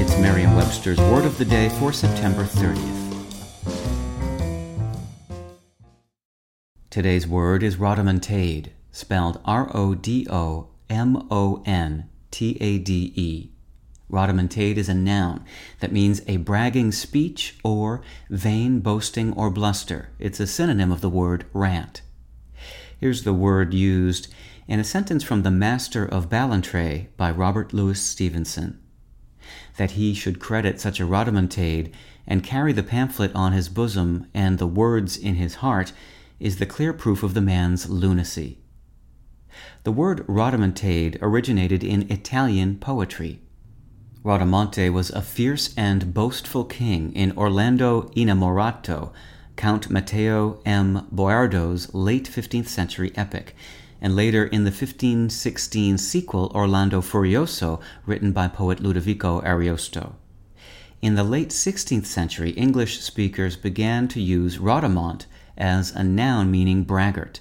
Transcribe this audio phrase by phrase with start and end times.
[0.00, 3.26] It's Merriam-Webster's Word of the Day for September 30th.
[6.88, 10.30] Today's word is rodomontade, spelled R-O-D-O-M-O-N-T-A-D-E.
[14.08, 15.44] Rodomontade is a noun
[15.80, 20.10] that means a bragging speech or vain boasting or bluster.
[20.20, 22.02] It's a synonym of the word rant.
[23.00, 24.32] Here's the word used
[24.68, 28.78] in a sentence from The Master of Ballantrae by Robert Louis Stevenson.
[29.76, 31.92] That he should credit such a rodomontade
[32.26, 35.92] and carry the pamphlet on his bosom and the words in his heart
[36.38, 38.58] is the clear proof of the man's lunacy.
[39.84, 43.40] The word rodomontade originated in Italian poetry.
[44.22, 49.12] Rodomonte was a fierce and boastful king in Orlando Innamorato,
[49.56, 51.06] Count Matteo M.
[51.10, 53.56] Boiardo's late 15th century epic,
[54.00, 60.14] and later in the 1516 sequel Orlando Furioso, written by poet Lodovico Ariosto.
[61.00, 66.84] In the late 16th century, English speakers began to use rodomont as a noun meaning
[66.84, 67.40] braggart.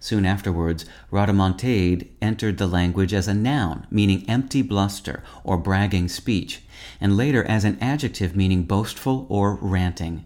[0.00, 6.62] Soon afterwards, rodomontade entered the language as a noun, meaning empty bluster or bragging speech,
[7.00, 10.24] and later as an adjective meaning boastful or ranting.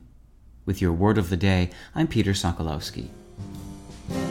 [0.67, 3.09] With your word of the day, I'm Peter Sokolowski.